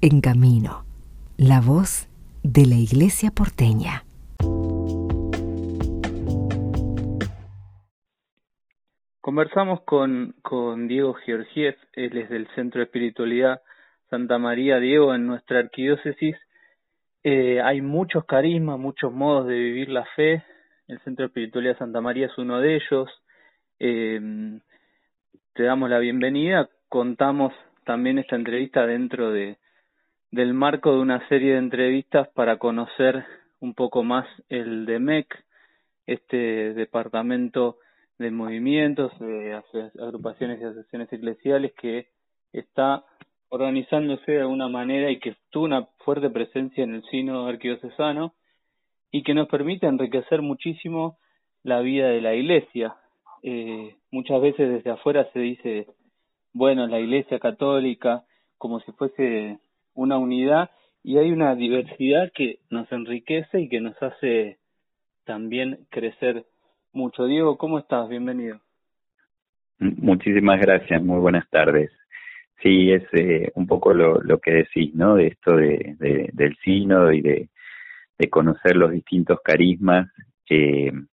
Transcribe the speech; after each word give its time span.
En 0.00 0.20
Camino, 0.20 0.84
la 1.36 1.60
voz 1.60 2.08
de 2.44 2.66
la 2.66 2.76
Iglesia 2.76 3.32
porteña. 3.32 4.04
Conversamos 9.20 9.80
con, 9.80 10.36
Diego 10.86 11.14
Georgiev, 11.14 11.74
él 11.94 12.16
es 12.16 12.30
del 12.30 12.46
Centro 12.54 12.78
de 12.78 12.84
Espiritualidad 12.84 13.60
Santa 14.08 14.38
María. 14.38 14.78
Diego, 14.78 15.12
en 15.16 15.26
nuestra 15.26 15.58
arquidiócesis 15.58 16.36
eh, 17.24 17.60
hay 17.60 17.80
muchos 17.80 18.24
carismas, 18.24 18.78
muchos 18.78 19.12
modos 19.12 19.48
de 19.48 19.58
vivir 19.58 19.88
la 19.88 20.04
fe. 20.14 20.44
El 20.86 21.00
Centro 21.00 21.24
de 21.24 21.26
Espiritualidad 21.30 21.76
Santa 21.76 22.00
María 22.00 22.26
es 22.26 22.38
uno 22.38 22.60
de 22.60 22.76
ellos. 22.76 23.10
Eh, 23.80 24.60
te 25.54 25.62
damos 25.64 25.90
la 25.90 25.98
bienvenida. 25.98 26.68
Contamos 26.88 27.52
también 27.84 28.20
esta 28.20 28.36
entrevista 28.36 28.86
dentro 28.86 29.32
de 29.32 29.58
del 30.30 30.54
marco 30.54 30.92
de 30.92 31.00
una 31.00 31.26
serie 31.28 31.52
de 31.52 31.58
entrevistas 31.58 32.28
para 32.28 32.58
conocer 32.58 33.24
un 33.60 33.74
poco 33.74 34.02
más 34.02 34.26
el 34.48 34.86
DEMEC, 34.86 35.44
este 36.06 36.74
departamento 36.74 37.78
de 38.18 38.30
movimientos, 38.30 39.12
de 39.18 39.60
agrupaciones 40.00 40.60
y 40.60 40.64
asociaciones 40.64 41.12
eclesiales 41.12 41.72
que 41.74 42.08
está 42.52 43.04
organizándose 43.48 44.32
de 44.32 44.40
alguna 44.40 44.68
manera 44.68 45.10
y 45.10 45.18
que 45.18 45.36
tuvo 45.50 45.64
una 45.64 45.86
fuerte 46.04 46.28
presencia 46.30 46.84
en 46.84 46.96
el 46.96 47.04
sino 47.10 47.46
arquidiocesano 47.46 48.34
y 49.10 49.22
que 49.22 49.34
nos 49.34 49.48
permite 49.48 49.86
enriquecer 49.86 50.42
muchísimo 50.42 51.18
la 51.62 51.80
vida 51.80 52.08
de 52.08 52.20
la 52.20 52.34
iglesia. 52.34 52.96
Eh, 53.42 53.96
muchas 54.10 54.40
veces 54.42 54.68
desde 54.68 54.90
afuera 54.90 55.28
se 55.32 55.38
dice, 55.38 55.86
bueno, 56.52 56.86
la 56.86 57.00
iglesia 57.00 57.38
católica 57.38 58.24
como 58.58 58.80
si 58.80 58.92
fuese 58.92 59.58
una 59.98 60.16
unidad 60.16 60.70
y 61.02 61.18
hay 61.18 61.32
una 61.32 61.56
diversidad 61.56 62.30
que 62.32 62.60
nos 62.70 62.90
enriquece 62.92 63.60
y 63.62 63.68
que 63.68 63.80
nos 63.80 64.00
hace 64.00 64.58
también 65.24 65.86
crecer 65.90 66.44
mucho. 66.92 67.26
Diego, 67.26 67.58
¿cómo 67.58 67.80
estás? 67.80 68.08
Bienvenido. 68.08 68.60
Muchísimas 69.80 70.60
gracias, 70.60 71.02
muy 71.02 71.18
buenas 71.18 71.48
tardes. 71.50 71.90
Sí, 72.62 72.92
es 72.92 73.02
eh, 73.12 73.50
un 73.56 73.66
poco 73.66 73.92
lo, 73.92 74.38
que 74.38 74.52
decís, 74.52 74.94
¿no? 74.94 75.16
De 75.16 75.28
esto 75.28 75.56
de, 75.56 75.96
del 76.32 76.56
sínodo 76.64 77.12
y 77.12 77.20
de, 77.20 77.48
conocer 78.30 78.76
los 78.76 78.90
distintos 78.90 79.40
carismas 79.42 80.08
en, 80.48 81.08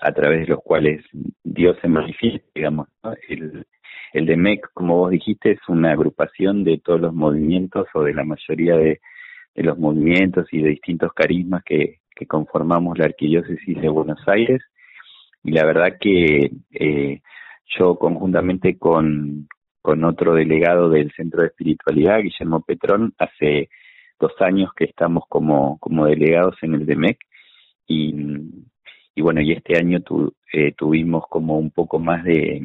a 0.00 0.12
través 0.12 0.40
de 0.40 0.46
los 0.54 0.62
cuales 0.62 1.02
Dios 1.42 1.76
se 1.80 1.88
manifiesta, 1.88 2.46
digamos. 2.54 2.88
¿no? 3.02 3.14
El, 3.28 3.66
el 4.12 4.26
de 4.26 4.36
MEC, 4.36 4.70
como 4.72 4.96
vos 4.96 5.10
dijiste, 5.10 5.52
es 5.52 5.60
una 5.68 5.92
agrupación 5.92 6.64
de 6.64 6.78
todos 6.78 7.00
los 7.00 7.14
movimientos 7.14 7.86
o 7.94 8.02
de 8.02 8.14
la 8.14 8.24
mayoría 8.24 8.76
de, 8.76 9.00
los 9.54 9.76
movimientos 9.76 10.46
y 10.52 10.62
de 10.62 10.68
distintos 10.68 11.12
carismas 11.12 11.64
que, 11.64 11.98
que 12.14 12.26
conformamos 12.26 12.96
la 12.96 13.06
Arquidiócesis 13.06 13.80
de 13.80 13.88
Buenos 13.88 14.20
Aires. 14.28 14.62
Y 15.42 15.50
la 15.50 15.64
verdad 15.64 15.96
que 16.00 16.52
eh, 16.70 17.20
yo 17.76 17.96
conjuntamente 17.96 18.78
con, 18.78 19.48
con 19.82 20.04
otro 20.04 20.34
delegado 20.34 20.90
del 20.90 21.10
Centro 21.12 21.42
de 21.42 21.48
Espiritualidad, 21.48 22.20
Guillermo 22.22 22.62
Petrón, 22.62 23.14
hace 23.18 23.68
dos 24.20 24.32
años 24.40 24.70
que 24.76 24.84
estamos 24.84 25.24
como, 25.28 25.78
como 25.78 26.06
delegados 26.06 26.56
en 26.62 26.74
el 26.74 26.86
DEMEC 26.86 27.18
y, 27.86 28.14
y 29.14 29.22
bueno, 29.22 29.40
y 29.40 29.52
este 29.52 29.76
año 29.76 30.00
tu, 30.02 30.32
eh, 30.52 30.72
tuvimos 30.76 31.24
como 31.28 31.58
un 31.58 31.70
poco 31.70 31.98
más 31.98 32.24
de 32.24 32.62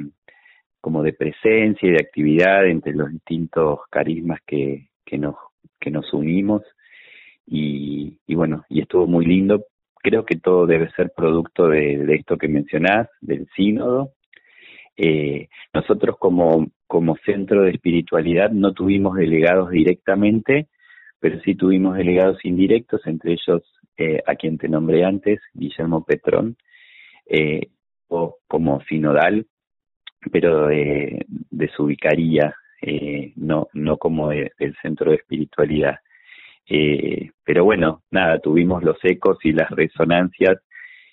como 0.84 1.02
de 1.02 1.14
presencia 1.14 1.88
y 1.88 1.94
de 1.94 2.02
actividad 2.02 2.68
entre 2.68 2.92
los 2.92 3.10
distintos 3.10 3.80
carismas 3.90 4.42
que, 4.46 4.90
que 5.06 5.18
nos 5.18 5.36
que 5.80 5.92
nos 5.92 6.14
unimos 6.14 6.62
y, 7.48 8.18
y 8.28 8.36
bueno, 8.36 8.66
y 8.68 8.82
estuvo 8.82 9.08
muy 9.08 9.26
lindo. 9.26 9.64
Creo 9.96 10.26
que 10.26 10.36
todo 10.36 10.66
debe 10.66 10.92
ser 10.92 11.14
producto 11.16 11.70
de, 11.70 12.04
esto 12.16 12.38
que 12.38 12.50
mencionás, 12.50 13.08
del 13.22 13.48
sínodo, 13.56 14.12
eh, 14.98 15.48
nosotros 15.74 16.18
como, 16.20 16.68
como 16.86 17.16
centro 17.26 17.62
de 17.62 17.72
espiritualidad 17.72 18.52
no 18.52 18.74
tuvimos 18.74 19.16
delegados 19.16 19.70
directamente, 19.72 20.68
pero 21.22 21.40
sí 21.46 21.56
tuvimos 21.56 21.96
delegados 21.96 22.44
indirectos, 22.44 23.08
entre 23.08 23.32
ellos 23.32 23.64
eh, 23.96 24.22
a 24.28 24.36
quien 24.36 24.58
te 24.58 24.68
nombré 24.68 25.06
antes, 25.06 25.40
Guillermo 25.54 26.04
Petrón, 26.04 26.58
eh, 27.26 27.70
o 28.10 28.38
como 28.50 28.82
sinodal, 28.82 29.48
pero 30.32 30.68
de, 30.68 31.26
de 31.28 31.68
su 31.70 31.86
vicaría, 31.86 32.56
eh, 32.82 33.34
no, 33.36 33.68
no 33.74 33.98
como 33.98 34.30
del 34.30 34.76
centro 34.82 35.12
de 35.12 35.18
espiritualidad. 35.18 36.00
Eh, 36.68 37.32
pero 37.44 37.66
bueno, 37.66 38.04
nada, 38.12 38.40
tuvimos 38.40 38.84
los 38.84 38.98
ecos 39.04 39.38
y 39.44 39.52
las 39.52 39.70
resonancias 39.70 40.58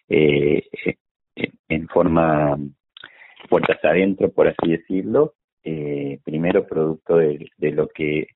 eh, 0.09 0.65
en 1.69 1.89
forma 1.89 2.57
puertas 3.49 3.85
adentro, 3.85 4.31
por 4.31 4.49
así 4.49 4.71
decirlo, 4.71 5.35
eh, 5.65 6.19
primero 6.25 6.67
producto 6.67 7.17
de, 7.17 7.51
lo 7.59 7.89
que 7.89 8.29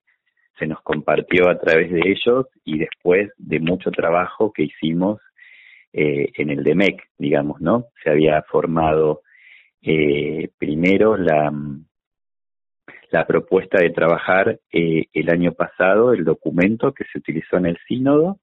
se 0.58 0.66
nos 0.66 0.80
compartió 0.82 1.48
a 1.48 1.58
través 1.58 1.90
de 1.90 2.00
ellos 2.04 2.46
y 2.64 2.78
después 2.78 3.30
de 3.38 3.60
mucho 3.60 3.90
trabajo 3.90 4.52
que 4.52 4.64
hicimos 4.64 5.20
eh, 5.92 6.30
en 6.36 6.50
el 6.50 6.62
DEMEC, 6.62 7.02
digamos, 7.18 7.60
¿no? 7.60 7.86
Se 8.02 8.10
había 8.10 8.42
formado 8.42 9.22
eh, 9.84 10.48
primero 10.58 11.16
la, 11.16 11.52
la 13.10 13.26
propuesta 13.26 13.80
de 13.80 13.90
trabajar 13.90 14.58
eh, 14.72 15.06
el 15.12 15.30
año 15.30 15.52
pasado, 15.52 16.12
el 16.12 16.24
documento 16.24 16.92
que 16.92 17.04
se 17.04 17.18
utilizó 17.18 17.58
en 17.58 17.66
el 17.66 17.78
sínodo, 17.86 18.38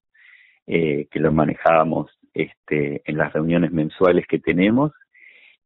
eh, 0.66 1.08
que 1.10 1.20
lo 1.20 1.32
manejábamos 1.32 2.10
este, 2.32 3.02
en 3.04 3.18
las 3.18 3.32
reuniones 3.32 3.72
mensuales 3.72 4.26
que 4.26 4.38
tenemos, 4.38 4.92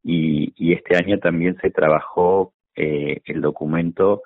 y, 0.03 0.73
este 0.73 0.97
año 0.97 1.19
también 1.19 1.57
se 1.61 1.71
trabajó 1.71 2.53
eh, 2.77 3.21
el 3.25 3.41
documento 3.41 4.23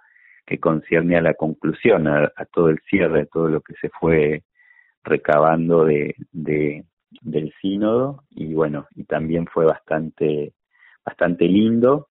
que 0.47 0.59
concierne 0.59 1.17
a 1.17 1.22
la 1.22 1.34
conclusión, 1.34 2.06
a, 2.06 2.31
todo 2.53 2.69
el 2.69 2.81
cierre, 2.88 3.22
a 3.22 3.27
todo 3.27 3.49
lo 3.49 3.61
que 3.61 3.75
se 3.81 3.88
fue 3.88 4.43
recabando 5.03 5.84
de, 5.84 6.17
de, 6.32 6.84
del 7.22 7.53
sínodo 7.62 8.25
y 8.31 8.53
bueno, 8.53 8.88
y 8.94 9.05
también 9.05 9.47
fue 9.47 9.65
bastante, 9.65 10.53
bastante 11.10 11.47
lindo, 11.47 12.09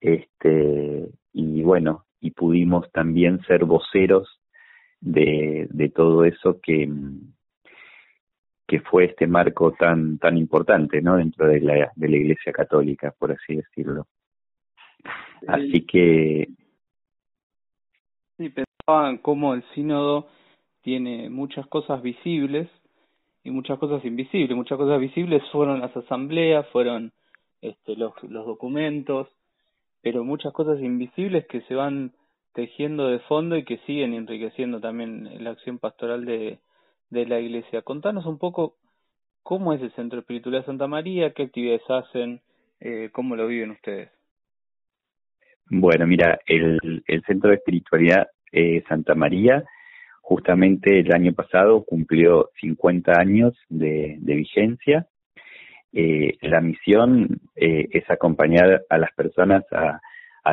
este, 0.00 1.10
y 1.32 1.62
bueno, 1.62 2.04
y 2.20 2.30
pudimos 2.30 2.90
también 2.90 3.40
ser 3.46 3.64
voceros 3.66 4.40
de, 5.00 5.66
de 5.70 5.88
todo 5.90 6.24
eso 6.24 6.58
que, 6.62 6.90
que 8.66 8.80
fue 8.80 9.04
este 9.04 9.26
marco 9.26 9.72
tan 9.72 10.18
tan 10.18 10.38
importante 10.38 11.02
no 11.02 11.16
dentro 11.16 11.46
de 11.46 11.60
la 11.60 11.92
de 11.94 12.08
la 12.08 12.16
Iglesia 12.16 12.52
Católica 12.52 13.14
por 13.18 13.32
así 13.32 13.56
decirlo. 13.56 14.06
Así 15.46 15.84
que 15.84 16.48
sí 18.38 18.48
pensaban 18.48 19.18
cómo 19.18 19.52
el 19.52 19.62
sínodo 19.74 20.28
tiene 20.80 21.28
muchas 21.28 21.66
cosas 21.66 22.02
visibles 22.02 22.68
y 23.42 23.50
muchas 23.50 23.78
cosas 23.78 24.02
invisibles. 24.06 24.56
Muchas 24.56 24.78
cosas 24.78 24.98
visibles 24.98 25.42
fueron 25.52 25.80
las 25.80 25.94
asambleas 25.94 26.66
fueron 26.72 27.12
este 27.68 27.96
los 27.96 28.12
los 28.22 28.46
documentos 28.46 29.28
pero 30.02 30.22
muchas 30.22 30.52
cosas 30.52 30.80
invisibles 30.80 31.46
que 31.46 31.62
se 31.62 31.74
van 31.74 32.12
tejiendo 32.52 33.08
de 33.08 33.18
fondo 33.20 33.56
y 33.56 33.64
que 33.64 33.78
siguen 33.78 34.14
enriqueciendo 34.14 34.80
también 34.80 35.42
la 35.42 35.50
acción 35.50 35.78
pastoral 35.78 36.24
de 36.24 36.58
de 37.10 37.26
la 37.26 37.40
iglesia. 37.40 37.82
Contanos 37.82 38.26
un 38.26 38.38
poco 38.38 38.76
cómo 39.42 39.72
es 39.72 39.80
el 39.80 39.92
Centro 39.92 40.20
Espiritual 40.20 40.56
de 40.56 40.64
Santa 40.64 40.86
María, 40.86 41.32
qué 41.32 41.44
actividades 41.44 41.88
hacen, 41.88 42.40
eh, 42.80 43.10
cómo 43.12 43.36
lo 43.36 43.46
viven 43.46 43.70
ustedes. 43.70 44.10
Bueno, 45.70 46.06
mira, 46.06 46.40
el, 46.46 47.02
el 47.06 47.22
Centro 47.22 47.50
de 47.50 47.56
Espiritualidad 47.56 48.28
eh, 48.52 48.82
Santa 48.88 49.14
María 49.14 49.64
justamente 50.20 51.00
el 51.00 51.12
año 51.12 51.34
pasado 51.34 51.84
cumplió 51.84 52.50
50 52.60 53.12
años 53.12 53.54
de, 53.68 54.16
de 54.20 54.34
vigencia. 54.34 55.06
Eh, 55.96 56.38
la 56.40 56.60
misión 56.60 57.40
eh, 57.54 57.86
es 57.92 58.10
acompañar 58.10 58.82
a 58.88 58.98
las 58.98 59.12
personas 59.12 59.64
a, 59.70 60.00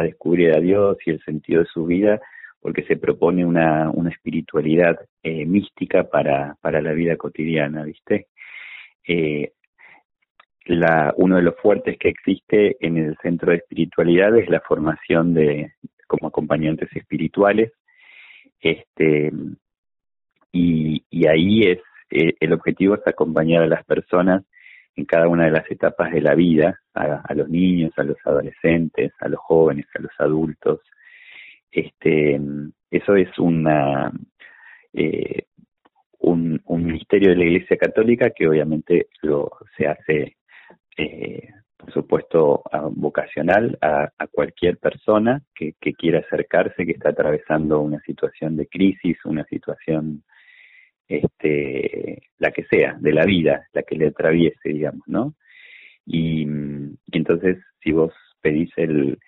descubrir 0.03 0.55
a 0.55 0.59
Dios 0.59 0.97
y 1.05 1.09
el 1.09 1.19
sentido 1.23 1.61
de 1.61 1.67
su 1.67 1.85
vida 1.85 2.21
porque 2.61 2.83
se 2.83 2.95
propone 2.95 3.43
una, 3.43 3.89
una 3.89 4.11
espiritualidad 4.11 4.99
eh, 5.23 5.45
mística 5.45 6.03
para, 6.03 6.55
para 6.61 6.81
la 6.81 6.93
vida 6.93 7.17
cotidiana, 7.17 7.83
¿viste? 7.83 8.27
Uno 11.17 11.35
de 11.35 11.41
los 11.41 11.55
fuertes 11.57 11.97
que 11.97 12.09
existe 12.09 12.77
en 12.79 12.97
el 12.97 13.17
centro 13.21 13.51
de 13.51 13.57
espiritualidad 13.57 14.37
es 14.37 14.47
la 14.47 14.61
formación 14.61 15.33
de 15.33 15.73
como 16.07 16.27
acompañantes 16.27 16.89
espirituales 16.95 17.71
este 18.59 19.31
y, 20.51 21.03
y 21.09 21.27
ahí 21.27 21.63
es 21.63 21.79
el 22.09 22.53
objetivo 22.53 22.95
es 22.95 23.07
acompañar 23.07 23.63
a 23.63 23.67
las 23.67 23.83
personas 23.85 24.43
en 25.01 25.05
cada 25.05 25.27
una 25.27 25.45
de 25.45 25.51
las 25.51 25.69
etapas 25.69 26.11
de 26.11 26.21
la 26.21 26.35
vida 26.35 26.79
a, 26.93 27.33
los 27.33 27.49
niños 27.49 27.91
a 27.97 28.03
los 28.03 28.17
adolescentes 28.23 29.11
a 29.19 29.27
los 29.27 29.39
jóvenes 29.39 29.87
a 29.95 30.01
los 30.01 30.11
adultos. 30.19 30.79
Este 31.71 32.39
Eso 32.89 33.15
es 33.15 33.37
una 33.39 34.11
eh, 34.93 35.45
un, 36.19 36.61
un 36.65 36.85
ministerio 36.85 37.29
de 37.29 37.37
la 37.37 37.45
Iglesia 37.45 37.77
Católica 37.77 38.29
que 38.29 38.47
obviamente 38.47 39.07
lo 39.23 39.51
se 39.75 39.87
hace 39.87 40.37
eh, 40.97 41.49
por 41.77 41.91
supuesto 41.91 42.63
vocacional 42.91 43.75
a, 43.81 44.11
a 44.15 44.27
cualquier 44.27 44.77
persona 44.77 45.41
que, 45.55 45.73
que, 45.81 45.93
quiera 45.93 46.19
acercarse, 46.19 46.85
que 46.85 46.91
está 46.91 47.09
atravesando 47.09 47.79
una 47.79 47.99
situación 48.01 48.55
de 48.55 48.67
crisis, 48.67 49.17
una 49.25 49.43
situación, 49.45 50.23
este, 51.11 52.23
la 52.37 52.51
que 52.51 52.63
sea, 52.65 52.97
de 52.99 53.13
la 53.13 53.25
vida, 53.25 53.67
la 53.73 53.83
que 53.83 53.95
le 53.95 54.07
atraviese, 54.07 54.69
digamos, 54.69 55.07
¿no? 55.07 55.35
Y, 56.05 56.47
entonces, 57.11 57.57
si 57.83 57.91
vos 57.91 58.13
pedís 58.41 58.71
el 58.77 59.19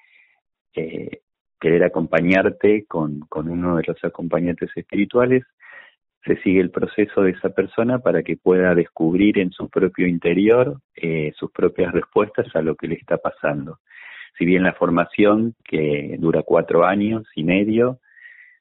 eh, 0.75 1.21
querer 1.59 1.83
acompañarte 1.83 2.85
con, 2.85 3.21
con 3.21 3.49
uno 3.49 3.77
de 3.77 3.83
los 3.87 4.03
acompañantes 4.03 4.69
espirituales, 4.75 5.43
se 6.25 6.37
sigue 6.37 6.61
el 6.61 6.71
proceso 6.71 7.21
de 7.21 7.31
esa 7.31 7.49
persona 7.49 7.99
para 7.99 8.23
que 8.23 8.37
pueda 8.37 8.73
descubrir 8.75 9.39
en 9.39 9.51
su 9.51 9.69
propio 9.69 10.07
interior 10.07 10.79
eh, 10.95 11.33
sus 11.35 11.51
propias 11.51 11.93
respuestas 11.93 12.47
a 12.55 12.61
lo 12.61 12.75
que 12.75 12.87
le 12.87 12.95
está 12.95 13.17
pasando. 13.17 13.79
Si 14.37 14.45
bien 14.45 14.63
la 14.63 14.73
formación, 14.73 15.53
que 15.63 16.15
dura 16.19 16.41
cuatro 16.43 16.85
años 16.85 17.23
y 17.35 17.43
medio, 17.43 17.99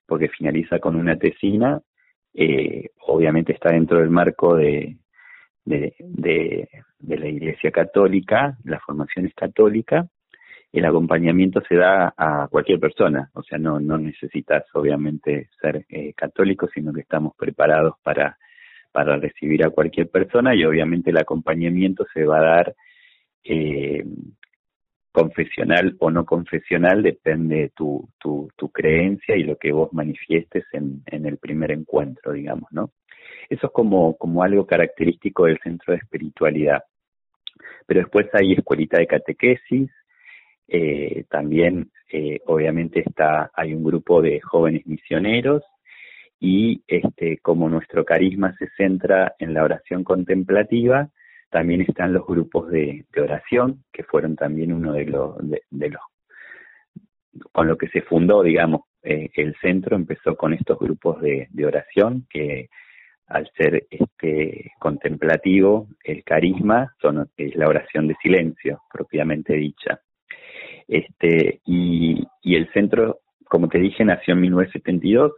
porque 0.06 0.28
finaliza 0.28 0.80
con 0.80 0.96
una 0.96 1.16
tesina, 1.16 1.80
eh, 2.34 2.90
obviamente 3.06 3.52
está 3.52 3.73
dentro 3.73 3.99
del 3.99 4.11
marco 4.11 4.56
de, 4.56 4.96
de, 5.64 6.69
la 7.00 7.29
Iglesia 7.29 7.70
Católica, 7.70 8.56
la 8.64 8.81
formación 8.81 9.26
es 9.26 9.34
católica, 9.34 10.06
el 10.73 10.84
acompañamiento 10.87 11.61
se 11.69 11.76
da 11.76 12.14
a 12.17 12.49
cualquier 12.50 12.81
persona, 12.81 13.31
o 13.34 13.43
sea, 13.43 13.58
no, 13.58 13.79
no 13.79 13.99
necesitas 13.99 14.64
obviamente 14.75 15.50
ser 15.61 15.84
eh, 15.88 16.14
católico, 16.14 16.69
sino 16.73 16.93
que 16.93 17.02
estamos 17.02 17.34
preparados 17.37 17.94
para, 18.02 18.38
para 18.90 19.17
recibir 19.17 19.64
a 19.64 19.70
cualquier 19.70 20.08
persona 20.08 20.55
y 20.55 20.64
obviamente 20.64 21.11
el 21.11 21.19
acompañamiento 21.19 22.06
se 22.14 22.25
va 22.25 22.38
a 22.38 22.43
dar 22.43 22.75
eh, 23.44 24.05
confesional 25.12 25.96
o 26.00 26.10
no 26.10 26.24
confesional, 26.24 27.02
depende 27.02 27.56
de 27.56 27.68
tu, 27.70 28.08
tu, 28.18 28.50
tu 28.56 28.70
creencia 28.70 29.36
y 29.36 29.44
lo 29.44 29.56
que 29.56 29.72
vos 29.72 29.92
manifiestes 29.92 30.64
en, 30.72 31.02
en 31.06 31.26
el 31.26 31.36
primer 31.38 31.70
encuentro, 31.70 32.32
digamos, 32.32 32.72
¿no? 32.72 32.90
Eso 33.48 33.66
es 33.66 33.72
como, 33.72 34.16
como 34.16 34.42
algo 34.42 34.66
característico 34.66 35.44
del 35.44 35.58
centro 35.62 35.92
de 35.92 35.98
espiritualidad. 35.98 36.84
Pero 37.86 38.00
después 38.00 38.26
hay 38.32 38.52
escuelita 38.52 38.98
de 38.98 39.06
catequesis, 39.06 39.90
eh, 40.68 41.24
también, 41.28 41.90
eh, 42.10 42.40
obviamente, 42.46 43.00
está 43.00 43.50
hay 43.54 43.74
un 43.74 43.84
grupo 43.84 44.22
de 44.22 44.40
jóvenes 44.40 44.86
misioneros 44.86 45.62
y 46.40 46.82
este, 46.86 47.38
como 47.38 47.68
nuestro 47.68 48.04
carisma 48.04 48.54
se 48.56 48.68
centra 48.76 49.34
en 49.38 49.52
la 49.52 49.64
oración 49.64 50.02
contemplativa, 50.02 51.10
también 51.52 51.82
están 51.82 52.12
los 52.12 52.26
grupos 52.26 52.70
de, 52.70 53.04
oración, 53.16 53.84
que 53.93 54.02
fueron 54.02 54.34
también 54.34 54.72
uno 54.72 54.94
de 54.94 55.04
los, 55.04 55.37
de, 55.70 55.90
los 55.90 56.02
con 57.52 57.69
lo 57.69 57.78
que 57.78 57.88
se 57.88 58.02
fundó, 58.02 58.43
digamos, 58.43 58.82
eh, 59.02 59.31
el 59.34 59.54
centro 59.60 59.94
empezó 59.94 60.37
con 60.37 60.52
estos 60.52 60.78
grupos 60.78 61.20
de, 61.20 61.49
de 61.50 61.66
oración 61.66 62.26
que 62.28 62.69
al 63.32 63.50
ser 63.56 63.87
este 63.90 64.72
contemplativo, 64.78 65.88
el 66.04 66.22
carisma 66.22 66.94
son, 67.00 67.31
es 67.37 67.55
la 67.56 67.69
oración 67.69 68.06
de 68.06 68.14
silencio, 68.22 68.82
propiamente 68.93 69.55
dicha. 69.55 70.00
Este, 70.87 71.60
y, 71.64 72.26
el 72.44 72.70
centro, 72.72 73.20
como 73.48 73.69
te 73.69 73.78
dije, 73.78 74.05
nació 74.05 74.34
en 74.34 74.43
1972 74.43 75.32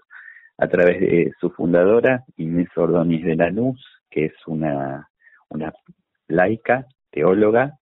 a 0.59 0.69
través 0.69 1.01
de 1.01 1.33
su 1.41 1.51
fundadora, 1.51 2.25
Inés 2.37 2.69
Ordóñez 2.77 3.25
de 3.25 3.37
Lanús, 3.37 3.81
que 4.11 4.27
es 4.27 4.35
una, 4.47 5.09
una 5.49 5.73
laica, 6.29 6.87
teóloga, 7.11 7.79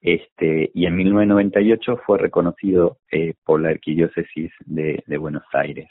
este, 0.00 0.70
y 0.72 0.86
en 0.86 0.96
1998 0.96 2.00
fue 2.06 2.18
reconocido 2.18 2.98
eh, 3.10 3.34
por 3.44 3.60
la 3.60 3.68
Arquidiócesis 3.68 4.50
de, 4.64 5.02
Buenos 5.18 5.44
Aires. 5.52 5.88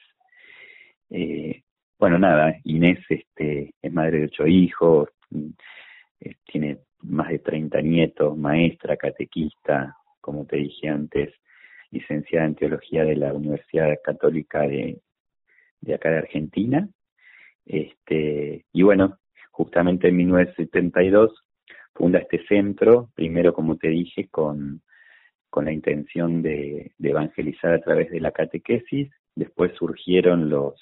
Eh, 1.12 1.62
bueno, 2.00 2.18
nada, 2.18 2.56
Inés 2.64 3.00
este, 3.10 3.74
es 3.82 3.94
madre 3.94 4.20
de 4.20 4.26
ocho 4.26 4.48
hijos, 4.48 5.10
eh, 6.22 6.36
tiene 6.46 6.80
más 7.02 7.30
de 7.30 7.40
30 7.40 7.82
nietos, 7.82 8.38
maestra, 8.38 8.98
catequista, 8.98 9.96
como 10.22 10.46
te 10.46 10.58
dije 10.58 10.90
antes, 10.90 11.34
licenciada 11.92 12.46
en 12.48 12.56
Teología 12.56 13.04
de 13.04 13.16
la 13.16 13.34
Universidad 13.34 13.96
Católica 14.04 14.62
de, 14.62 15.00
de 15.82 15.94
acá 15.94 16.10
de 16.10 16.18
Argentina. 16.18 16.90
Este, 17.66 18.66
y 18.74 18.82
bueno, 18.82 19.20
justamente 19.60 20.08
en 20.08 20.16
1972 20.16 21.34
funda 21.94 22.20
este 22.20 22.42
centro, 22.48 23.10
primero 23.14 23.54
como 23.54 23.76
te 23.76 23.90
dije, 23.90 24.30
con, 24.30 24.82
con 25.50 25.66
la 25.66 25.74
intención 25.74 26.42
de, 26.42 26.94
evangelizar 26.98 27.74
a 27.74 27.82
través 27.82 28.10
de 28.10 28.22
la 28.22 28.32
catequesis, 28.32 29.10
después 29.36 29.74
surgieron 29.76 30.50
los, 30.50 30.76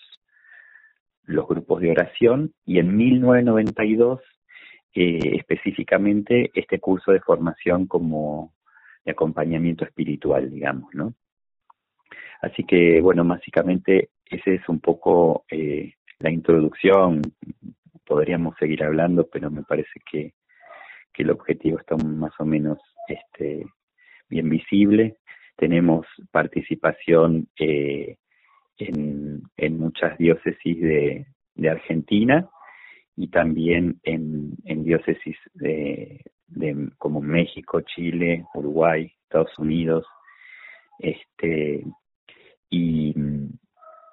los 1.23 1.47
grupos 1.47 1.81
de 1.81 1.89
oración 1.89 2.53
y 2.67 2.77
en 2.77 2.95
1992 2.95 4.21
eh, 4.93 5.37
específicamente 5.37 6.51
este 6.53 6.79
curso 6.79 7.11
de 7.11 7.21
formación 7.21 7.87
como 7.87 8.53
de 9.03 9.13
acompañamiento 9.13 9.85
espiritual, 9.85 10.51
digamos, 10.51 10.93
¿no? 10.93 11.15
Así 12.43 12.63
que, 12.63 13.01
bueno, 13.01 13.25
básicamente 13.25 14.09
ese 14.29 14.53
es 14.53 14.69
un 14.69 14.79
poco 14.79 15.45
eh, 15.49 15.93
la 16.19 16.31
introducción. 16.31 17.21
Podríamos 18.07 18.55
seguir 18.57 18.83
hablando, 18.83 19.27
pero 19.27 19.51
me 19.51 19.63
parece 19.63 19.99
que, 20.09 20.33
que 21.13 21.23
el 21.23 21.31
objetivo 21.31 21.77
está 21.79 21.97
más 21.97 22.33
o 22.39 22.45
menos 22.45 22.77
este, 23.07 23.65
bien 24.29 24.49
visible. 24.49 25.17
Tenemos 25.57 26.05
participación 26.31 27.47
eh, 27.59 28.15
en, 28.77 29.41
en 29.57 29.79
muchas 29.79 30.17
diócesis 30.17 30.79
de, 30.81 31.27
de 31.55 31.69
Argentina 31.69 32.47
y 33.15 33.27
también 33.29 33.99
en, 34.03 34.55
en 34.65 34.83
diócesis 34.83 35.35
de, 35.53 36.21
de, 36.47 36.89
como 36.97 37.19
México, 37.19 37.81
Chile, 37.81 38.45
Uruguay, 38.53 39.11
Estados 39.23 39.57
Unidos, 39.57 40.05
este 40.99 41.83
y, 42.69 43.13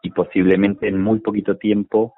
y 0.02 0.10
posiblemente 0.10 0.88
en 0.88 1.00
muy 1.00 1.20
poquito 1.20 1.56
tiempo 1.58 2.14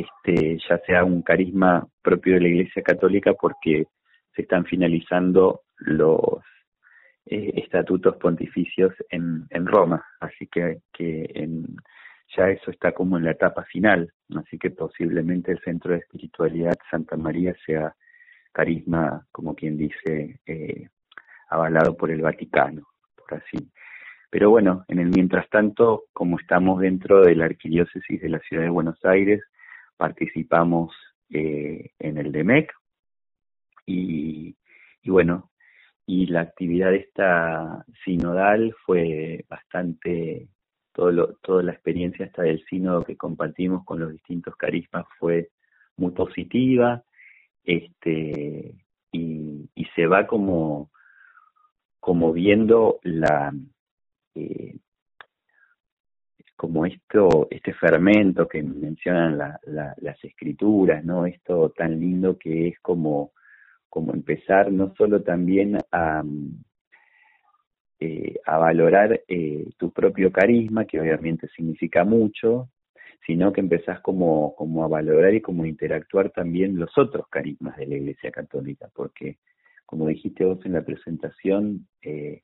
este 0.00 0.58
ya 0.68 0.78
sea 0.86 1.04
un 1.04 1.22
carisma 1.22 1.86
propio 2.02 2.34
de 2.34 2.40
la 2.40 2.48
Iglesia 2.48 2.82
Católica 2.82 3.34
porque 3.34 3.86
se 4.34 4.42
están 4.42 4.64
finalizando 4.64 5.62
los 5.78 6.40
eh, 7.26 7.52
estatutos 7.56 8.16
pontificios 8.16 8.92
en, 9.10 9.46
en 9.50 9.66
Roma, 9.66 10.04
así 10.20 10.46
que, 10.46 10.80
que 10.92 11.30
en, 11.34 11.76
ya 12.36 12.50
eso 12.50 12.70
está 12.70 12.92
como 12.92 13.16
en 13.16 13.24
la 13.24 13.32
etapa 13.32 13.64
final, 13.64 14.12
así 14.36 14.58
que 14.58 14.70
posiblemente 14.70 15.52
el 15.52 15.60
Centro 15.60 15.92
de 15.92 15.98
Espiritualidad 15.98 16.74
Santa 16.90 17.16
María 17.16 17.54
sea 17.64 17.94
carisma, 18.52 19.26
como 19.32 19.54
quien 19.54 19.76
dice, 19.76 20.40
eh, 20.46 20.88
avalado 21.48 21.96
por 21.96 22.10
el 22.10 22.22
Vaticano, 22.22 22.82
por 23.16 23.38
así. 23.38 23.70
Pero 24.30 24.50
bueno, 24.50 24.84
en 24.88 24.98
el 24.98 25.10
mientras 25.10 25.48
tanto, 25.48 26.04
como 26.12 26.38
estamos 26.38 26.80
dentro 26.80 27.22
de 27.22 27.36
la 27.36 27.44
arquidiócesis 27.44 28.20
de 28.20 28.28
la 28.28 28.40
ciudad 28.40 28.64
de 28.64 28.70
Buenos 28.70 28.98
Aires, 29.04 29.42
participamos 29.96 30.94
eh, 31.30 31.90
en 31.98 32.18
el 32.18 32.32
DEMEC 32.32 32.72
y, 33.86 34.56
bueno, 35.04 35.50
y 36.06 36.26
la 36.26 36.42
actividad 36.42 36.94
esta 36.94 37.84
sinodal 38.04 38.74
fue 38.84 39.44
bastante 39.48 40.48
todo 40.92 41.10
lo, 41.10 41.34
toda 41.42 41.62
la 41.62 41.72
experiencia 41.72 42.26
hasta 42.26 42.42
del 42.42 42.64
sínodo 42.66 43.02
que 43.02 43.16
compartimos 43.16 43.84
con 43.84 44.00
los 44.00 44.12
distintos 44.12 44.54
carismas 44.56 45.06
fue 45.18 45.50
muy 45.96 46.12
positiva 46.12 47.02
este 47.64 48.74
y, 49.12 49.70
y 49.74 49.84
se 49.96 50.06
va 50.06 50.26
como 50.26 50.90
como 52.00 52.32
viendo 52.32 53.00
la 53.02 53.52
eh, 54.34 54.76
como 56.64 56.86
esto 56.86 57.48
este 57.50 57.72
fermento 57.74 58.48
que 58.48 58.62
mencionan 58.62 59.38
la, 59.38 59.60
la, 59.64 59.94
las 59.98 60.22
escrituras 60.24 61.04
no 61.04 61.26
esto 61.26 61.70
tan 61.70 62.00
lindo 62.00 62.38
que 62.38 62.68
es 62.68 62.80
como 62.80 63.32
como 63.88 64.12
empezar 64.12 64.72
no 64.72 64.94
solo 64.96 65.22
también 65.22 65.78
a 65.92 66.22
eh, 68.00 68.40
a 68.44 68.58
valorar 68.58 69.22
eh, 69.28 69.70
tu 69.78 69.90
propio 69.90 70.30
carisma, 70.30 70.84
que 70.84 71.00
obviamente 71.00 71.48
significa 71.56 72.04
mucho, 72.04 72.68
sino 73.24 73.52
que 73.52 73.62
empezás 73.62 74.00
como, 74.00 74.54
como 74.56 74.84
a 74.84 74.88
valorar 74.88 75.32
y 75.32 75.40
como 75.40 75.62
a 75.62 75.68
interactuar 75.68 76.30
también 76.30 76.78
los 76.78 76.90
otros 76.98 77.28
carismas 77.28 77.76
de 77.78 77.86
la 77.86 77.94
Iglesia 77.94 78.30
Católica, 78.30 78.90
porque 78.94 79.38
como 79.86 80.06
dijiste 80.08 80.44
vos 80.44 80.58
en 80.66 80.72
la 80.72 80.84
presentación, 80.84 81.86
eh, 82.02 82.42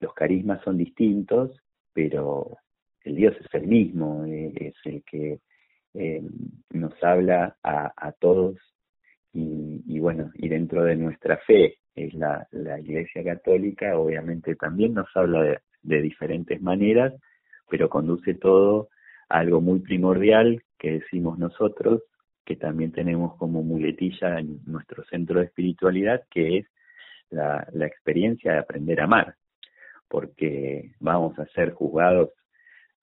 los 0.00 0.14
carismas 0.14 0.62
son 0.64 0.78
distintos, 0.78 1.60
pero 1.92 2.56
el 3.04 3.16
Dios 3.16 3.36
es 3.38 3.54
el 3.54 3.66
mismo, 3.66 4.24
es 4.26 4.74
el 4.84 5.02
que 5.04 5.40
eh, 5.94 6.22
nos 6.70 6.92
habla 7.04 7.56
a, 7.62 8.12
todos 8.18 8.56
y, 9.32 9.82
y, 9.86 10.00
bueno, 10.00 10.32
y 10.34 10.48
dentro 10.48 10.82
de 10.84 10.96
nuestra 10.96 11.36
fe 11.38 11.76
es 11.94 12.14
la, 12.14 12.48
Iglesia 12.80 13.22
Católica, 13.22 13.96
obviamente 13.96 14.56
también 14.56 14.94
nos 14.94 15.08
habla 15.14 15.42
de, 15.42 15.58
de 15.82 16.02
diferentes 16.02 16.60
maneras, 16.60 17.14
pero 17.68 17.88
conduce 17.88 18.34
todo 18.34 18.88
a 19.28 19.38
algo 19.38 19.60
muy 19.60 19.80
primordial 19.80 20.62
que 20.78 20.92
decimos 20.92 21.38
nosotros, 21.38 22.02
que 22.44 22.56
también 22.56 22.92
tenemos 22.92 23.36
como 23.36 23.62
muletilla 23.62 24.38
en 24.38 24.60
nuestro 24.66 25.04
centro 25.04 25.38
de 25.38 25.46
espiritualidad, 25.46 26.24
que 26.30 26.58
es 26.58 26.66
la, 27.30 27.66
la 27.72 27.86
experiencia 27.86 28.52
de 28.52 28.58
aprender 28.58 29.00
a 29.00 29.04
amar, 29.04 29.36
porque 30.08 30.92
vamos 31.00 31.38
a 31.38 31.46
ser 31.46 31.72
juzgados 31.72 32.30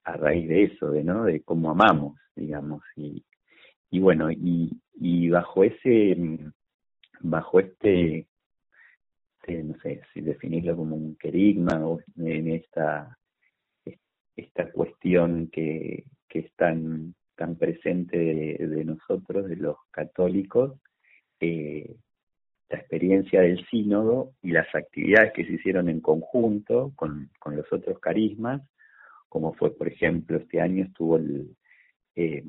a 0.04 0.14
raíz 0.14 0.48
de 0.48 0.64
eso, 0.64 0.92
de 0.92 1.04
no, 1.04 1.26
de 1.26 1.42
cómo 1.42 1.72
amamos, 1.72 2.18
digamos, 2.36 2.84
y, 2.96 3.24
y 3.90 4.00
bueno, 4.00 4.32
y, 4.32 5.30
bajo 5.30 5.64
ese, 5.64 6.18
bajo 7.22 7.60
este, 7.60 8.28
este, 9.42 9.64
no 9.64 9.76
sé 9.82 10.02
si 10.14 10.22
definirlo 10.22 10.76
como 10.76 10.96
un 10.96 11.16
querigma 11.16 11.86
o 11.86 12.00
en 12.18 12.50
esta, 12.50 13.18
esta 14.36 14.72
cuestión 14.72 15.50
que, 15.52 16.06
que 16.28 16.40
es 16.40 16.54
tan, 16.54 17.16
tan 17.36 17.56
presente 17.56 18.18
de, 18.18 18.86
nosotros, 18.86 19.48
de 19.48 19.56
los 19.56 19.78
católicos, 19.92 20.80
eh, 21.40 21.96
la 22.70 22.78
experiencia 22.78 23.42
del 23.42 23.66
sínodo 23.68 24.32
y 24.42 24.52
las 24.52 24.74
actividades 24.74 25.34
que 25.34 25.46
se 25.46 25.54
hicieron 25.54 25.90
en 25.90 26.00
conjunto 26.00 26.94
con, 26.96 27.30
con 27.40 27.56
los 27.56 27.72
otros 27.74 28.00
carismas, 28.00 28.62
como 29.32 29.54
fue, 29.54 29.74
por 29.74 29.88
ejemplo, 29.88 30.36
este 30.36 30.60
año 30.60 30.84
estuvo 30.84 31.16
el, 31.16 31.56
eh, 32.18 32.44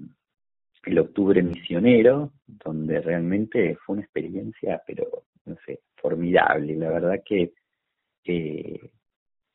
el 0.84 0.98
octubre 0.98 1.40
misionero, 1.40 2.32
donde 2.44 3.00
realmente 3.00 3.76
fue 3.86 3.94
una 3.94 4.02
experiencia, 4.02 4.82
pero 4.84 5.04
no 5.44 5.56
sé, 5.64 5.78
formidable. 5.94 6.74
La 6.74 6.90
verdad 6.90 7.22
que 7.24 7.52
eh, 8.24 8.90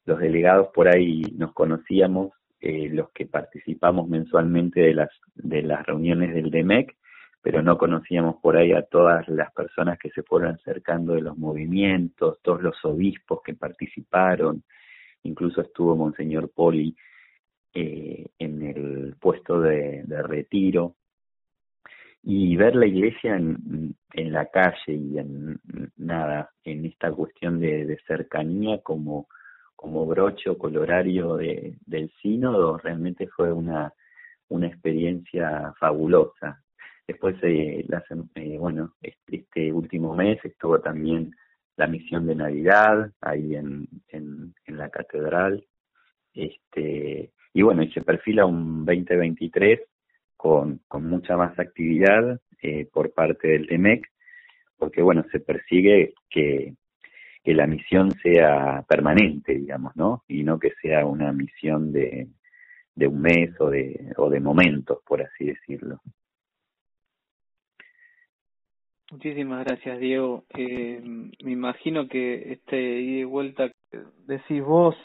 los 0.05 0.19
delegados 0.19 0.69
por 0.73 0.87
ahí 0.87 1.23
nos 1.35 1.53
conocíamos, 1.53 2.31
eh, 2.61 2.87
los 2.93 3.11
que 3.11 3.25
participamos 3.25 4.07
mensualmente 4.07 4.79
de 4.79 4.93
las 4.93 5.09
de 5.35 5.63
las 5.63 5.85
reuniones 5.85 6.33
del 6.33 6.49
DEMEC, 6.49 6.95
pero 7.41 7.61
no 7.61 7.77
conocíamos 7.77 8.37
por 8.41 8.55
ahí 8.55 8.71
a 8.71 8.83
todas 8.83 9.27
las 9.27 9.51
personas 9.51 9.99
que 9.99 10.11
se 10.11 10.23
fueron 10.23 10.55
acercando 10.55 11.13
de 11.13 11.21
los 11.23 11.37
movimientos, 11.37 12.39
todos 12.41 12.61
los 12.61 12.85
obispos 12.85 13.41
que 13.43 13.53
participaron, 13.53 14.63
incluso 15.23 15.59
estuvo 15.59 15.97
Monseñor 15.97 16.49
Poli 16.51 16.95
eh, 17.79 18.25
en 18.39 18.63
el 18.63 19.15
puesto 19.19 19.61
de, 19.61 20.03
retiro 20.23 20.95
y 22.23 22.55
ver 22.55 22.75
la 22.75 22.87
iglesia 22.87 23.35
en, 23.35 23.95
la 24.13 24.47
calle 24.47 24.93
y 24.93 25.19
en 25.19 25.59
nada, 25.95 26.49
en 26.63 26.87
esta 26.87 27.11
cuestión 27.11 27.59
de, 27.59 27.95
cercanía 28.07 28.81
como, 28.81 29.27
como 29.75 30.07
broche 30.07 30.57
colorario 30.57 31.35
de, 31.35 31.77
del 31.85 32.11
sínodo, 32.19 32.79
realmente 32.79 33.27
fue 33.27 33.51
una, 33.51 33.93
una 34.49 34.65
experiencia 34.65 35.71
fabulosa. 35.79 36.63
Después, 37.07 37.35
eh, 37.43 37.85
eh, 38.33 38.57
bueno, 38.57 38.95
este, 39.03 39.35
este, 39.35 39.71
último 39.71 40.15
mes 40.15 40.43
estuvo 40.43 40.79
también 40.79 41.31
la 41.75 41.85
misión 41.85 42.25
de 42.25 42.33
Navidad 42.33 43.11
ahí 43.21 43.55
en, 43.55 43.87
en, 44.07 44.55
en 44.65 44.77
la 44.77 44.89
catedral. 44.89 45.63
Este, 46.33 47.31
y 47.57 47.63
bueno, 47.63 47.81
y 47.81 47.91
se 47.91 48.03
perfila 48.03 48.45
un 48.45 48.85
2023 48.85 49.79
con, 50.35 50.79
con 50.87 51.09
mucha 51.09 51.35
más 51.35 51.57
actividad 51.57 52.39
eh, 52.61 52.87
por 52.93 53.11
parte 53.15 53.47
del 53.47 53.65
TEMEC, 53.65 54.07
porque 54.77 55.01
bueno, 55.01 55.25
se 55.31 55.39
persigue 55.39 56.13
que, 56.29 56.75
que 57.43 57.53
la 57.55 57.65
misión 57.65 58.11
sea 58.21 58.85
permanente, 58.87 59.55
digamos, 59.55 59.95
¿no? 59.95 60.23
Y 60.27 60.43
no 60.43 60.59
que 60.59 60.73
sea 60.83 61.07
una 61.07 61.33
misión 61.33 61.91
de, 61.91 62.27
de 62.93 63.07
un 63.07 63.21
mes 63.21 63.59
o 63.59 63.71
de, 63.71 64.13
o 64.17 64.29
de 64.29 64.39
momentos, 64.39 64.99
por 65.03 65.23
así 65.23 65.45
decirlo. 65.45 65.99
Muchísimas 69.09 69.65
gracias, 69.65 69.97
Diego. 69.99 70.43
Eh, 70.55 71.01
me 71.03 71.51
imagino 71.51 72.07
que 72.07 72.51
este 72.53 72.79
ida 73.01 73.21
y 73.21 73.23
vuelta 73.23 73.71
decís 74.27 74.61
vos 74.61 74.95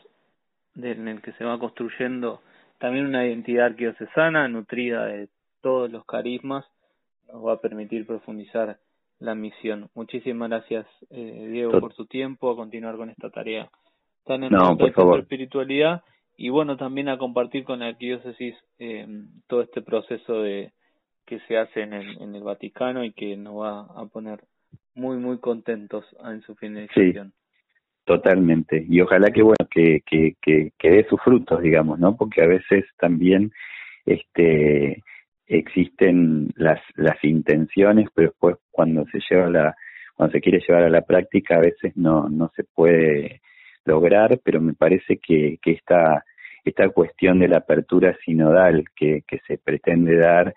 en 0.77 1.09
el 1.09 1.23
que 1.23 1.33
se 1.33 1.45
va 1.45 1.59
construyendo 1.59 2.41
también 2.79 3.07
una 3.07 3.27
identidad 3.27 3.67
arquidiocesana 3.67 4.49
nutrida 4.49 5.07
de 5.07 5.29
todos 5.61 5.91
los 5.91 6.05
carismas 6.05 6.65
nos 7.33 7.47
va 7.47 7.55
a 7.55 7.61
permitir 7.61 8.07
profundizar 8.07 8.79
la 9.19 9.35
misión. 9.35 9.89
Muchísimas 9.95 10.51
gracias, 10.51 10.87
eh, 11.11 11.49
Diego, 11.51 11.79
por 11.79 11.95
tu 11.95 12.07
tiempo, 12.07 12.51
a 12.51 12.57
continuar 12.57 12.97
con 12.97 13.11
esta 13.11 13.31
tarea 13.31 13.71
tan 14.25 14.45
en 14.45 14.53
no, 14.53 14.77
por 14.77 15.19
espiritualidad 15.21 16.03
y 16.37 16.49
bueno, 16.49 16.77
también 16.77 17.09
a 17.09 17.19
compartir 17.19 17.65
con 17.65 17.81
la 17.81 17.87
arquidiócesis 17.87 18.55
eh, 18.79 19.07
todo 19.47 19.63
este 19.63 19.83
proceso 19.83 20.43
de 20.43 20.73
que 21.27 21.41
se 21.41 21.57
hace 21.57 21.83
en 21.83 21.93
el, 21.93 22.21
en 22.21 22.35
el 22.35 22.43
Vaticano 22.43 23.05
y 23.05 23.13
que 23.13 23.37
nos 23.37 23.55
va 23.61 23.81
a 23.97 24.07
poner 24.07 24.41
muy, 24.95 25.17
muy 25.17 25.39
contentos 25.39 26.05
en 26.25 26.43
su 26.43 26.55
finalización. 26.57 27.33
Totalmente. 28.05 28.85
Y 28.89 29.01
ojalá 29.01 29.31
que, 29.31 29.43
bueno, 29.43 29.69
que, 29.71 30.01
que, 30.05 30.35
que, 30.43 30.73
que 30.77 30.91
dé 30.91 31.07
sus 31.09 31.21
frutos, 31.23 31.63
digamos, 31.63 32.01
¿no? 32.01 32.17
Porque 32.17 32.43
a 32.43 32.47
veces 32.47 32.85
también 32.99 33.53
este 34.05 35.03
existen 35.47 36.51
las, 36.57 36.81
las 36.97 37.23
intenciones, 37.23 38.09
pero 38.15 38.31
después 38.31 38.57
cuando 38.71 39.05
se 39.13 39.21
lleva 39.31 39.51
la, 39.51 39.77
cuando 40.15 40.33
se 40.33 40.41
quiere 40.41 40.61
llevar 40.67 40.85
a 40.85 40.91
la 40.91 41.03
práctica 41.03 41.57
a 41.57 41.61
veces 41.61 41.97
no, 41.97 42.29
no 42.29 42.51
se 42.57 42.65
puede 42.65 43.41
lograr, 43.85 44.41
pero 44.43 44.61
me 44.61 44.75
parece 44.75 45.19
que, 45.19 45.59
que 45.63 45.73
esta, 45.73 46.25
esta 46.65 46.89
cuestión 46.89 47.39
de 47.39 47.49
la 47.49 47.59
apertura 47.59 48.17
sinodal 48.25 48.85
que, 48.97 49.23
que 49.29 49.41
se 49.47 49.59
pretende 49.59 50.17
dar 50.17 50.55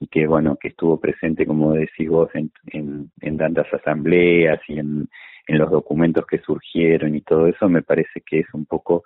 y 0.00 0.06
que 0.06 0.26
bueno, 0.26 0.56
que 0.56 0.68
estuvo 0.68 0.98
presente, 0.98 1.46
como 1.46 1.74
decís 1.74 2.08
vos, 2.08 2.30
en, 2.34 2.50
en, 2.66 3.10
en 3.20 3.36
tantas 3.36 3.72
asambleas 3.74 4.60
y 4.68 4.78
en, 4.78 5.08
en 5.48 5.58
los 5.58 5.70
documentos 5.70 6.26
que 6.26 6.38
surgieron 6.38 7.14
y 7.14 7.22
todo 7.22 7.46
eso, 7.46 7.68
me 7.68 7.82
parece 7.82 8.20
que 8.20 8.40
es 8.40 8.46
un 8.52 8.66
poco 8.66 9.04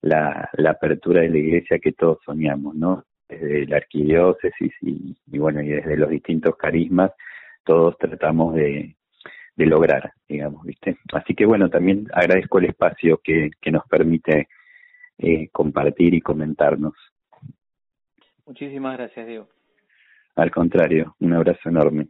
la, 0.00 0.48
la 0.54 0.70
apertura 0.70 1.20
de 1.20 1.28
la 1.28 1.38
iglesia 1.38 1.78
que 1.78 1.92
todos 1.92 2.18
soñamos, 2.24 2.74
¿no? 2.74 3.04
Desde 3.28 3.66
la 3.66 3.76
arquidiócesis 3.76 4.72
y, 4.80 5.16
y 5.30 5.38
bueno, 5.38 5.60
y 5.60 5.68
desde 5.68 5.96
los 5.96 6.08
distintos 6.08 6.56
carismas, 6.56 7.12
todos 7.64 7.98
tratamos 7.98 8.54
de, 8.54 8.96
de 9.56 9.66
lograr, 9.66 10.12
digamos, 10.28 10.64
¿viste? 10.64 10.96
Así 11.12 11.34
que 11.34 11.44
bueno, 11.44 11.68
también 11.68 12.06
agradezco 12.12 12.58
el 12.58 12.66
espacio 12.66 13.20
que, 13.22 13.50
que 13.60 13.70
nos 13.70 13.86
permite 13.86 14.48
eh, 15.18 15.48
compartir 15.50 16.14
y 16.14 16.20
comentarnos. 16.20 16.94
Muchísimas 18.46 18.96
gracias, 18.96 19.26
Diego. 19.26 19.48
Al 20.36 20.50
contrario, 20.50 21.16
un 21.20 21.34
abrazo 21.34 21.68
enorme. 21.68 22.08